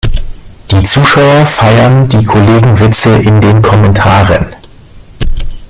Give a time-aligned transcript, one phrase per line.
[0.71, 4.47] Die Zuschauer feiern die Kollegenwitze in den Kommentaren.